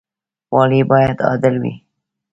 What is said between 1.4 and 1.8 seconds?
وي